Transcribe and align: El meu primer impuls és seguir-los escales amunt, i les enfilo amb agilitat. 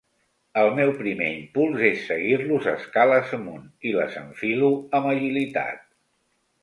El 0.59 0.69
meu 0.77 0.93
primer 1.01 1.27
impuls 1.33 1.83
és 1.89 2.07
seguir-los 2.07 2.69
escales 2.73 3.35
amunt, 3.39 3.69
i 3.91 3.93
les 3.99 4.17
enfilo 4.23 4.71
amb 5.01 5.13
agilitat. 5.15 5.87